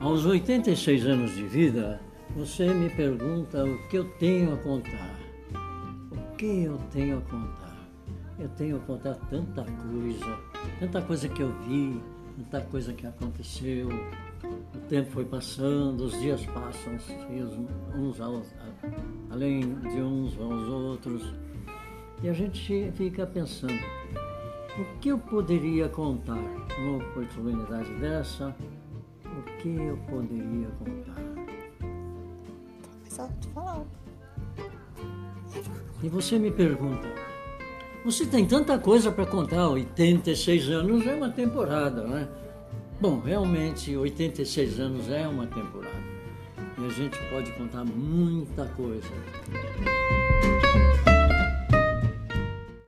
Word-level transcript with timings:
Aos 0.00 0.26
86 0.26 1.06
anos 1.06 1.34
de 1.34 1.44
vida, 1.44 2.00
você 2.36 2.72
me 2.72 2.90
pergunta 2.90 3.64
o 3.64 3.88
que 3.88 3.96
eu 3.96 4.04
tenho 4.18 4.54
a 4.54 4.56
contar. 4.56 5.18
O 6.10 6.36
que 6.36 6.64
eu 6.64 6.78
tenho 6.90 7.18
a 7.18 7.20
contar? 7.22 7.88
Eu 8.38 8.48
tenho 8.50 8.76
a 8.76 8.80
contar 8.80 9.14
tanta 9.30 9.64
coisa, 9.64 10.38
tanta 10.80 11.02
coisa 11.02 11.28
que 11.28 11.42
eu 11.42 11.52
vi, 11.62 12.02
tanta 12.36 12.60
coisa 12.66 12.92
que 12.92 13.06
aconteceu. 13.06 13.88
O 14.74 14.78
tempo 14.88 15.10
foi 15.12 15.24
passando, 15.24 16.04
os 16.04 16.20
dias 16.20 16.44
passam, 16.46 16.94
uns 17.96 18.20
aos, 18.20 18.52
além 19.30 19.60
de 19.60 20.02
uns 20.02 20.36
aos 20.40 20.68
outros. 20.68 21.34
E 22.22 22.28
a 22.28 22.32
gente 22.32 22.90
fica 22.96 23.26
pensando, 23.26 23.78
o 24.78 24.84
que 25.00 25.10
eu 25.10 25.18
poderia 25.18 25.88
contar 25.88 26.40
numa 26.78 26.98
oportunidade 26.98 27.92
dessa? 27.94 28.54
O 29.24 29.42
que 29.58 29.68
eu 29.68 29.96
poderia 30.08 30.68
contar? 30.78 31.22
Só 33.08 33.28
tu 33.40 33.48
falar. 33.48 33.84
E 36.02 36.08
você 36.08 36.38
me 36.38 36.50
pergunta, 36.50 37.06
você 38.04 38.26
tem 38.26 38.44
tanta 38.46 38.78
coisa 38.78 39.12
para 39.12 39.26
contar, 39.26 39.68
86 39.68 40.70
anos 40.70 41.06
é 41.06 41.14
uma 41.14 41.30
temporada, 41.30 42.02
né? 42.04 42.28
Bom, 43.00 43.20
realmente 43.20 43.96
86 43.96 44.80
anos 44.80 45.08
é 45.10 45.26
uma 45.28 45.46
temporada. 45.46 46.02
E 46.78 46.86
a 46.86 46.88
gente 46.88 47.18
pode 47.30 47.52
contar 47.52 47.84
muita 47.84 48.64
coisa. 48.66 49.08